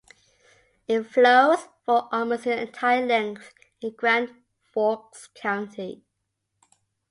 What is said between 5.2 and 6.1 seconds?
County.